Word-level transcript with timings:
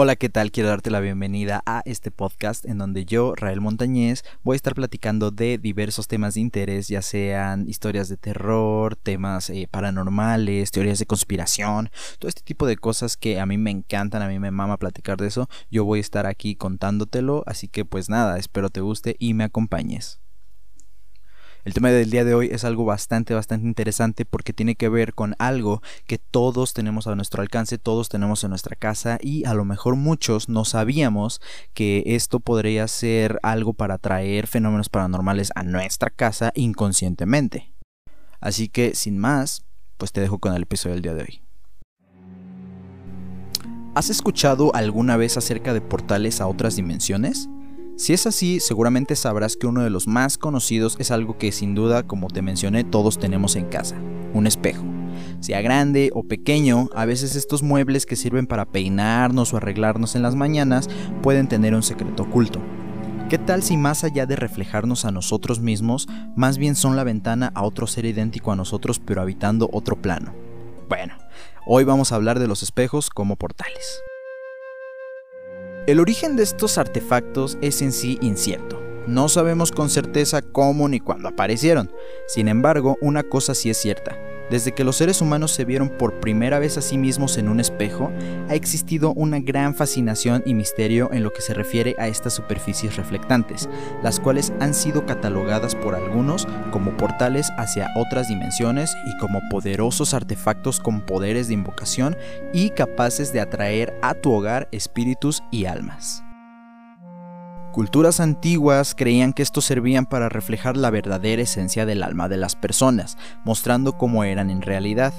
Hola, 0.00 0.14
¿qué 0.14 0.28
tal? 0.28 0.52
Quiero 0.52 0.68
darte 0.68 0.92
la 0.92 1.00
bienvenida 1.00 1.60
a 1.66 1.82
este 1.84 2.12
podcast 2.12 2.64
en 2.64 2.78
donde 2.78 3.04
yo, 3.04 3.34
Rael 3.34 3.60
Montañez, 3.60 4.22
voy 4.44 4.54
a 4.54 4.56
estar 4.56 4.76
platicando 4.76 5.32
de 5.32 5.58
diversos 5.58 6.06
temas 6.06 6.34
de 6.34 6.40
interés, 6.40 6.86
ya 6.86 7.02
sean 7.02 7.68
historias 7.68 8.08
de 8.08 8.16
terror, 8.16 8.94
temas 8.94 9.50
eh, 9.50 9.66
paranormales, 9.68 10.70
teorías 10.70 11.00
de 11.00 11.06
conspiración, 11.06 11.90
todo 12.20 12.28
este 12.28 12.42
tipo 12.42 12.68
de 12.68 12.76
cosas 12.76 13.16
que 13.16 13.40
a 13.40 13.46
mí 13.46 13.58
me 13.58 13.72
encantan, 13.72 14.22
a 14.22 14.28
mí 14.28 14.38
me 14.38 14.52
mama 14.52 14.76
platicar 14.76 15.18
de 15.18 15.26
eso. 15.26 15.48
Yo 15.68 15.84
voy 15.84 15.98
a 15.98 16.02
estar 16.02 16.26
aquí 16.26 16.54
contándotelo, 16.54 17.42
así 17.46 17.66
que 17.66 17.84
pues 17.84 18.08
nada, 18.08 18.38
espero 18.38 18.70
te 18.70 18.80
guste 18.80 19.16
y 19.18 19.34
me 19.34 19.42
acompañes. 19.42 20.20
El 21.68 21.74
tema 21.74 21.90
del 21.90 22.08
día 22.08 22.24
de 22.24 22.32
hoy 22.32 22.48
es 22.50 22.64
algo 22.64 22.86
bastante, 22.86 23.34
bastante 23.34 23.66
interesante 23.66 24.24
porque 24.24 24.54
tiene 24.54 24.74
que 24.74 24.88
ver 24.88 25.12
con 25.12 25.34
algo 25.38 25.82
que 26.06 26.16
todos 26.16 26.72
tenemos 26.72 27.06
a 27.06 27.14
nuestro 27.14 27.42
alcance, 27.42 27.76
todos 27.76 28.08
tenemos 28.08 28.42
en 28.42 28.48
nuestra 28.48 28.74
casa 28.74 29.18
y 29.20 29.44
a 29.44 29.52
lo 29.52 29.66
mejor 29.66 29.94
muchos 29.94 30.48
no 30.48 30.64
sabíamos 30.64 31.42
que 31.74 32.04
esto 32.06 32.40
podría 32.40 32.88
ser 32.88 33.38
algo 33.42 33.74
para 33.74 33.98
traer 33.98 34.46
fenómenos 34.46 34.88
paranormales 34.88 35.50
a 35.56 35.62
nuestra 35.62 36.08
casa 36.08 36.52
inconscientemente. 36.54 37.74
Así 38.40 38.70
que, 38.70 38.94
sin 38.94 39.18
más, 39.18 39.66
pues 39.98 40.10
te 40.12 40.22
dejo 40.22 40.38
con 40.38 40.54
el 40.54 40.62
episodio 40.62 40.94
del 40.94 41.02
día 41.02 41.12
de 41.12 41.22
hoy. 41.24 41.42
¿Has 43.94 44.08
escuchado 44.08 44.74
alguna 44.74 45.18
vez 45.18 45.36
acerca 45.36 45.74
de 45.74 45.82
portales 45.82 46.40
a 46.40 46.46
otras 46.46 46.76
dimensiones? 46.76 47.50
Si 47.98 48.12
es 48.12 48.28
así, 48.28 48.60
seguramente 48.60 49.16
sabrás 49.16 49.56
que 49.56 49.66
uno 49.66 49.82
de 49.82 49.90
los 49.90 50.06
más 50.06 50.38
conocidos 50.38 50.94
es 51.00 51.10
algo 51.10 51.36
que 51.36 51.50
sin 51.50 51.74
duda, 51.74 52.04
como 52.04 52.28
te 52.28 52.42
mencioné, 52.42 52.84
todos 52.84 53.18
tenemos 53.18 53.56
en 53.56 53.64
casa, 53.64 53.96
un 54.32 54.46
espejo. 54.46 54.84
Sea 55.40 55.60
grande 55.62 56.12
o 56.14 56.22
pequeño, 56.22 56.90
a 56.94 57.06
veces 57.06 57.34
estos 57.34 57.64
muebles 57.64 58.06
que 58.06 58.14
sirven 58.14 58.46
para 58.46 58.66
peinarnos 58.66 59.52
o 59.52 59.56
arreglarnos 59.56 60.14
en 60.14 60.22
las 60.22 60.36
mañanas 60.36 60.88
pueden 61.24 61.48
tener 61.48 61.74
un 61.74 61.82
secreto 61.82 62.22
oculto. 62.22 62.60
¿Qué 63.28 63.36
tal 63.36 63.64
si 63.64 63.76
más 63.76 64.04
allá 64.04 64.26
de 64.26 64.36
reflejarnos 64.36 65.04
a 65.04 65.10
nosotros 65.10 65.58
mismos, 65.58 66.06
más 66.36 66.56
bien 66.56 66.76
son 66.76 66.94
la 66.94 67.02
ventana 67.02 67.50
a 67.56 67.64
otro 67.64 67.88
ser 67.88 68.04
idéntico 68.04 68.52
a 68.52 68.56
nosotros 68.56 69.00
pero 69.00 69.22
habitando 69.22 69.68
otro 69.72 70.00
plano? 70.00 70.32
Bueno, 70.88 71.14
hoy 71.66 71.82
vamos 71.82 72.12
a 72.12 72.14
hablar 72.14 72.38
de 72.38 72.46
los 72.46 72.62
espejos 72.62 73.10
como 73.10 73.34
portales. 73.34 74.00
El 75.88 76.00
origen 76.00 76.36
de 76.36 76.42
estos 76.42 76.76
artefactos 76.76 77.56
es 77.62 77.80
en 77.80 77.92
sí 77.92 78.18
incierto. 78.20 78.78
No 79.06 79.30
sabemos 79.30 79.72
con 79.72 79.88
certeza 79.88 80.42
cómo 80.42 80.86
ni 80.86 81.00
cuándo 81.00 81.28
aparecieron. 81.28 81.90
Sin 82.26 82.48
embargo, 82.48 82.98
una 83.00 83.22
cosa 83.22 83.54
sí 83.54 83.70
es 83.70 83.78
cierta. 83.78 84.14
Desde 84.50 84.72
que 84.72 84.84
los 84.84 84.96
seres 84.96 85.20
humanos 85.20 85.52
se 85.52 85.64
vieron 85.64 85.90
por 85.90 86.20
primera 86.20 86.58
vez 86.58 86.78
a 86.78 86.82
sí 86.82 86.96
mismos 86.96 87.36
en 87.36 87.48
un 87.48 87.60
espejo, 87.60 88.10
ha 88.48 88.54
existido 88.54 89.12
una 89.14 89.40
gran 89.40 89.74
fascinación 89.74 90.42
y 90.46 90.54
misterio 90.54 91.10
en 91.12 91.22
lo 91.22 91.32
que 91.32 91.42
se 91.42 91.54
refiere 91.54 91.94
a 91.98 92.08
estas 92.08 92.34
superficies 92.34 92.96
reflectantes, 92.96 93.68
las 94.02 94.20
cuales 94.20 94.52
han 94.60 94.74
sido 94.74 95.04
catalogadas 95.04 95.74
por 95.74 95.94
algunos 95.94 96.46
como 96.70 96.96
portales 96.96 97.50
hacia 97.58 97.90
otras 97.96 98.28
dimensiones 98.28 98.94
y 99.06 99.18
como 99.18 99.40
poderosos 99.50 100.14
artefactos 100.14 100.80
con 100.80 101.02
poderes 101.02 101.48
de 101.48 101.54
invocación 101.54 102.16
y 102.52 102.70
capaces 102.70 103.32
de 103.32 103.40
atraer 103.40 103.94
a 104.02 104.14
tu 104.14 104.32
hogar 104.32 104.68
espíritus 104.72 105.42
y 105.50 105.66
almas. 105.66 106.22
Culturas 107.78 108.18
antiguas 108.18 108.96
creían 108.96 109.32
que 109.32 109.44
estos 109.44 109.64
servían 109.64 110.04
para 110.04 110.28
reflejar 110.28 110.76
la 110.76 110.90
verdadera 110.90 111.42
esencia 111.42 111.86
del 111.86 112.02
alma 112.02 112.28
de 112.28 112.36
las 112.36 112.56
personas, 112.56 113.16
mostrando 113.44 113.92
cómo 113.92 114.24
eran 114.24 114.50
en 114.50 114.62
realidad. 114.62 115.14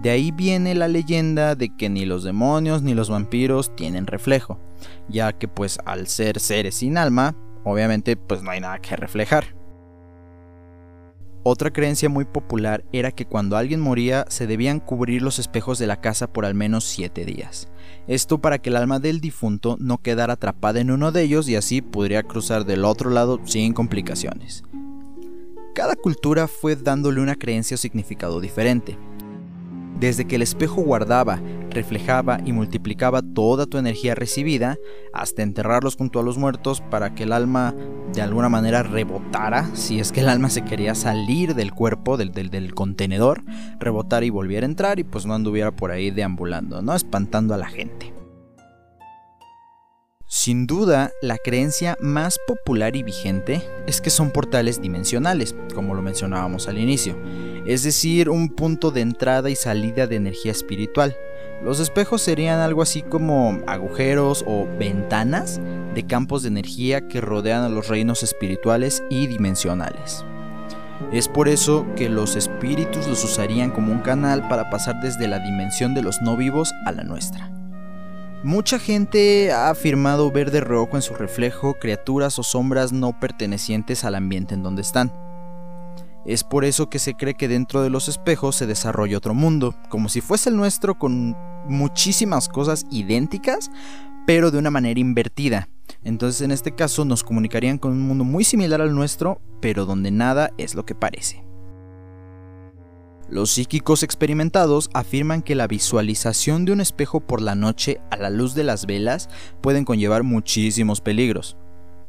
De 0.00 0.08
ahí 0.08 0.30
viene 0.30 0.74
la 0.74 0.88
leyenda 0.88 1.54
de 1.54 1.76
que 1.76 1.90
ni 1.90 2.06
los 2.06 2.24
demonios 2.24 2.80
ni 2.80 2.94
los 2.94 3.10
vampiros 3.10 3.76
tienen 3.76 4.06
reflejo, 4.06 4.58
ya 5.10 5.34
que 5.34 5.48
pues 5.48 5.78
al 5.84 6.06
ser 6.06 6.40
seres 6.40 6.76
sin 6.76 6.96
alma, 6.96 7.36
obviamente 7.62 8.16
pues 8.16 8.42
no 8.42 8.52
hay 8.52 8.60
nada 8.60 8.78
que 8.78 8.96
reflejar. 8.96 9.61
Otra 11.44 11.72
creencia 11.72 12.08
muy 12.08 12.24
popular 12.24 12.84
era 12.92 13.10
que 13.10 13.26
cuando 13.26 13.56
alguien 13.56 13.80
moría 13.80 14.24
se 14.28 14.46
debían 14.46 14.78
cubrir 14.78 15.22
los 15.22 15.40
espejos 15.40 15.76
de 15.80 15.88
la 15.88 16.00
casa 16.00 16.32
por 16.32 16.44
al 16.44 16.54
menos 16.54 16.84
7 16.84 17.24
días. 17.24 17.68
Esto 18.06 18.40
para 18.40 18.58
que 18.58 18.70
el 18.70 18.76
alma 18.76 19.00
del 19.00 19.20
difunto 19.20 19.76
no 19.80 19.98
quedara 19.98 20.34
atrapada 20.34 20.80
en 20.80 20.92
uno 20.92 21.10
de 21.10 21.22
ellos 21.22 21.48
y 21.48 21.56
así 21.56 21.82
podría 21.82 22.22
cruzar 22.22 22.64
del 22.64 22.84
otro 22.84 23.10
lado 23.10 23.40
sin 23.44 23.72
complicaciones. 23.72 24.62
Cada 25.74 25.96
cultura 25.96 26.46
fue 26.46 26.76
dándole 26.76 27.20
una 27.20 27.34
creencia 27.34 27.74
o 27.74 27.78
significado 27.78 28.40
diferente. 28.40 28.96
Desde 30.02 30.24
que 30.24 30.34
el 30.34 30.42
espejo 30.42 30.82
guardaba, 30.82 31.40
reflejaba 31.70 32.40
y 32.44 32.52
multiplicaba 32.52 33.22
toda 33.22 33.66
tu 33.66 33.78
energía 33.78 34.16
recibida, 34.16 34.76
hasta 35.12 35.44
enterrarlos 35.44 35.94
junto 35.94 36.18
a 36.18 36.24
los 36.24 36.38
muertos 36.38 36.80
para 36.80 37.14
que 37.14 37.22
el 37.22 37.30
alma 37.30 37.72
de 38.12 38.20
alguna 38.20 38.48
manera 38.48 38.82
rebotara, 38.82 39.70
si 39.74 40.00
es 40.00 40.10
que 40.10 40.18
el 40.18 40.28
alma 40.28 40.50
se 40.50 40.64
quería 40.64 40.96
salir 40.96 41.54
del 41.54 41.72
cuerpo, 41.72 42.16
del, 42.16 42.32
del, 42.32 42.74
contenedor, 42.74 43.44
rebotara 43.78 44.26
y 44.26 44.30
volviera 44.30 44.66
a 44.66 44.70
entrar 44.70 44.98
y 44.98 45.04
pues 45.04 45.24
no 45.24 45.34
anduviera 45.34 45.70
por 45.70 45.92
ahí 45.92 46.10
deambulando, 46.10 46.82
¿no? 46.82 46.96
Espantando 46.96 47.54
a 47.54 47.58
la 47.58 47.68
gente. 47.68 48.11
Sin 50.42 50.66
duda, 50.66 51.12
la 51.22 51.38
creencia 51.38 51.96
más 52.00 52.40
popular 52.48 52.96
y 52.96 53.04
vigente 53.04 53.62
es 53.86 54.00
que 54.00 54.10
son 54.10 54.32
portales 54.32 54.82
dimensionales, 54.82 55.54
como 55.72 55.94
lo 55.94 56.02
mencionábamos 56.02 56.66
al 56.66 56.78
inicio 56.78 57.16
es 57.66 57.82
decir, 57.82 58.28
un 58.28 58.48
punto 58.48 58.90
de 58.90 59.02
entrada 59.02 59.50
y 59.50 59.56
salida 59.56 60.06
de 60.06 60.16
energía 60.16 60.52
espiritual. 60.52 61.16
Los 61.62 61.78
espejos 61.78 62.22
serían 62.22 62.58
algo 62.58 62.82
así 62.82 63.02
como 63.02 63.60
agujeros 63.66 64.44
o 64.46 64.66
ventanas 64.78 65.60
de 65.94 66.06
campos 66.06 66.42
de 66.42 66.48
energía 66.48 67.06
que 67.06 67.20
rodean 67.20 67.62
a 67.62 67.68
los 67.68 67.88
reinos 67.88 68.22
espirituales 68.22 69.02
y 69.10 69.28
dimensionales. 69.28 70.24
Es 71.12 71.28
por 71.28 71.48
eso 71.48 71.86
que 71.94 72.08
los 72.08 72.34
espíritus 72.36 73.06
los 73.06 73.22
usarían 73.22 73.70
como 73.70 73.92
un 73.92 74.00
canal 74.00 74.48
para 74.48 74.70
pasar 74.70 75.00
desde 75.00 75.28
la 75.28 75.38
dimensión 75.38 75.94
de 75.94 76.02
los 76.02 76.20
no 76.20 76.36
vivos 76.36 76.72
a 76.84 76.92
la 76.92 77.04
nuestra. 77.04 77.61
Mucha 78.44 78.80
gente 78.80 79.52
ha 79.52 79.70
afirmado 79.70 80.32
ver 80.32 80.50
de 80.50 80.60
rojo 80.60 80.96
en 80.96 81.02
su 81.02 81.14
reflejo 81.14 81.74
criaturas 81.74 82.40
o 82.40 82.42
sombras 82.42 82.92
no 82.92 83.18
pertenecientes 83.20 84.04
al 84.04 84.16
ambiente 84.16 84.54
en 84.54 84.64
donde 84.64 84.82
están. 84.82 85.12
Es 86.26 86.42
por 86.42 86.64
eso 86.64 86.90
que 86.90 86.98
se 86.98 87.14
cree 87.14 87.34
que 87.34 87.46
dentro 87.46 87.82
de 87.82 87.90
los 87.90 88.08
espejos 88.08 88.56
se 88.56 88.66
desarrolla 88.66 89.18
otro 89.18 89.32
mundo, 89.32 89.76
como 89.88 90.08
si 90.08 90.20
fuese 90.20 90.50
el 90.50 90.56
nuestro 90.56 90.98
con 90.98 91.36
muchísimas 91.68 92.48
cosas 92.48 92.84
idénticas, 92.90 93.70
pero 94.26 94.50
de 94.50 94.58
una 94.58 94.72
manera 94.72 94.98
invertida. 94.98 95.68
Entonces 96.02 96.40
en 96.42 96.50
este 96.50 96.74
caso 96.74 97.04
nos 97.04 97.22
comunicarían 97.22 97.78
con 97.78 97.92
un 97.92 98.02
mundo 98.02 98.24
muy 98.24 98.42
similar 98.42 98.80
al 98.80 98.92
nuestro, 98.92 99.40
pero 99.60 99.86
donde 99.86 100.10
nada 100.10 100.50
es 100.58 100.74
lo 100.74 100.84
que 100.84 100.96
parece. 100.96 101.44
Los 103.32 103.50
psíquicos 103.50 104.02
experimentados 104.02 104.90
afirman 104.92 105.40
que 105.40 105.54
la 105.54 105.66
visualización 105.66 106.66
de 106.66 106.72
un 106.72 106.82
espejo 106.82 107.20
por 107.20 107.40
la 107.40 107.54
noche 107.54 107.98
a 108.10 108.18
la 108.18 108.28
luz 108.28 108.54
de 108.54 108.62
las 108.62 108.84
velas 108.84 109.30
pueden 109.62 109.86
conllevar 109.86 110.22
muchísimos 110.22 111.00
peligros 111.00 111.56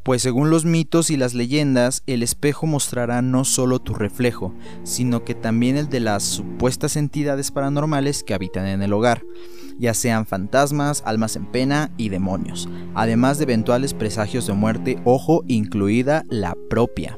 pues 0.04 0.22
según 0.22 0.50
los 0.50 0.66
mitos 0.66 1.10
y 1.10 1.18
las 1.18 1.34
leyendas, 1.34 2.04
el 2.08 2.24
espejo 2.24 2.68
mostrará 2.68 3.22
no 3.22 3.46
solo 3.46 3.80
tu 3.80 3.94
reflejo, 3.94 4.54
sino 4.84 5.24
que 5.24 5.34
también 5.34 5.78
el 5.78 5.88
de 5.88 6.02
las 6.02 6.24
supuestas 6.24 6.98
entidades 6.98 7.52
paranormales 7.52 8.22
que 8.22 8.34
habitan 8.34 8.68
en 8.68 8.84
el 8.84 8.92
hogar, 8.92 9.24
ya 9.80 9.94
sean 9.94 10.26
fantasmas, 10.26 11.04
almas 11.06 11.38
en 11.38 11.46
pena 11.46 11.90
y 11.98 12.10
demonios, 12.10 12.68
además 12.96 13.38
de 13.38 13.46
eventuales 13.46 13.94
presagios 13.94 14.46
de 14.46 14.54
muerte, 14.54 15.02
ojo, 15.06 15.46
incluida 15.48 16.26
la 16.28 16.54
propia. 16.70 17.18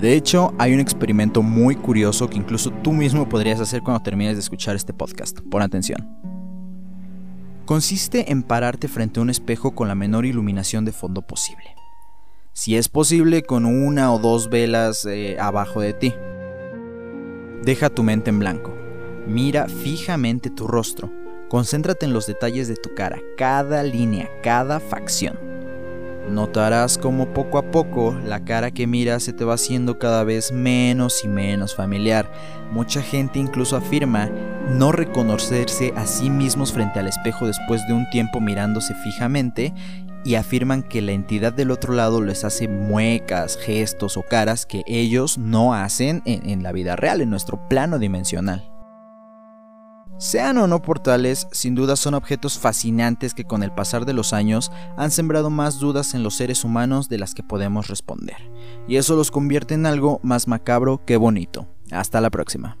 De 0.00 0.14
hecho, 0.14 0.54
hay 0.58 0.74
un 0.74 0.80
experimento 0.80 1.42
muy 1.42 1.74
curioso 1.74 2.28
que 2.28 2.38
incluso 2.38 2.70
tú 2.70 2.92
mismo 2.92 3.28
podrías 3.28 3.60
hacer 3.60 3.82
cuando 3.82 4.02
termines 4.02 4.34
de 4.34 4.40
escuchar 4.40 4.76
este 4.76 4.92
podcast. 4.92 5.40
Pon 5.50 5.62
atención 5.62 6.06
consiste 7.68 8.32
en 8.32 8.42
pararte 8.42 8.88
frente 8.88 9.20
a 9.20 9.22
un 9.22 9.28
espejo 9.28 9.74
con 9.74 9.88
la 9.88 9.94
menor 9.94 10.24
iluminación 10.24 10.86
de 10.86 10.92
fondo 10.92 11.20
posible. 11.20 11.76
Si 12.54 12.78
es 12.78 12.88
posible, 12.88 13.42
con 13.42 13.66
una 13.66 14.10
o 14.10 14.18
dos 14.18 14.48
velas 14.48 15.04
eh, 15.04 15.36
abajo 15.38 15.82
de 15.82 15.92
ti. 15.92 16.14
Deja 17.62 17.90
tu 17.90 18.02
mente 18.02 18.30
en 18.30 18.38
blanco. 18.38 18.74
Mira 19.26 19.68
fijamente 19.68 20.48
tu 20.48 20.66
rostro. 20.66 21.12
Concéntrate 21.50 22.06
en 22.06 22.14
los 22.14 22.26
detalles 22.26 22.68
de 22.68 22.76
tu 22.76 22.94
cara, 22.94 23.20
cada 23.36 23.82
línea, 23.82 24.30
cada 24.42 24.80
facción. 24.80 25.47
Notarás 26.30 26.98
como 26.98 27.32
poco 27.32 27.58
a 27.58 27.70
poco 27.70 28.16
la 28.24 28.44
cara 28.44 28.70
que 28.70 28.86
miras 28.86 29.22
se 29.22 29.32
te 29.32 29.44
va 29.44 29.54
haciendo 29.54 29.98
cada 29.98 30.24
vez 30.24 30.52
menos 30.52 31.24
y 31.24 31.28
menos 31.28 31.74
familiar. 31.74 32.30
Mucha 32.70 33.02
gente 33.02 33.38
incluso 33.38 33.76
afirma 33.76 34.30
no 34.70 34.92
reconocerse 34.92 35.92
a 35.96 36.06
sí 36.06 36.30
mismos 36.30 36.72
frente 36.72 36.98
al 36.98 37.08
espejo 37.08 37.46
después 37.46 37.86
de 37.88 37.94
un 37.94 38.08
tiempo 38.10 38.40
mirándose 38.40 38.94
fijamente 38.94 39.72
y 40.24 40.34
afirman 40.34 40.82
que 40.82 41.00
la 41.00 41.12
entidad 41.12 41.52
del 41.52 41.70
otro 41.70 41.94
lado 41.94 42.20
les 42.20 42.44
hace 42.44 42.68
muecas, 42.68 43.56
gestos 43.56 44.16
o 44.16 44.22
caras 44.22 44.66
que 44.66 44.82
ellos 44.86 45.38
no 45.38 45.74
hacen 45.74 46.22
en, 46.26 46.48
en 46.50 46.62
la 46.62 46.72
vida 46.72 46.96
real, 46.96 47.20
en 47.20 47.30
nuestro 47.30 47.68
plano 47.68 47.98
dimensional. 47.98 48.77
Sean 50.18 50.58
o 50.58 50.66
no 50.66 50.82
portales, 50.82 51.46
sin 51.52 51.76
duda 51.76 51.94
son 51.94 52.14
objetos 52.14 52.58
fascinantes 52.58 53.34
que 53.34 53.44
con 53.44 53.62
el 53.62 53.72
pasar 53.72 54.04
de 54.04 54.12
los 54.12 54.32
años 54.32 54.72
han 54.96 55.12
sembrado 55.12 55.48
más 55.48 55.78
dudas 55.78 56.12
en 56.14 56.24
los 56.24 56.34
seres 56.34 56.64
humanos 56.64 57.08
de 57.08 57.18
las 57.18 57.34
que 57.34 57.44
podemos 57.44 57.86
responder. 57.86 58.36
Y 58.88 58.96
eso 58.96 59.14
los 59.14 59.30
convierte 59.30 59.74
en 59.74 59.86
algo 59.86 60.18
más 60.24 60.48
macabro 60.48 61.04
que 61.04 61.16
bonito. 61.16 61.68
Hasta 61.92 62.20
la 62.20 62.30
próxima. 62.30 62.76